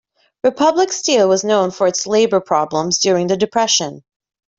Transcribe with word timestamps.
Republic 0.43 0.91
Steel 0.91 1.29
was 1.29 1.43
known 1.43 1.69
for 1.69 1.85
its 1.85 2.07
labor 2.07 2.39
problems 2.41 2.97
during 2.97 3.27
the 3.27 3.37
Depression. 3.37 4.01